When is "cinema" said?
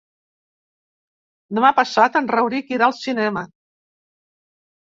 3.03-3.47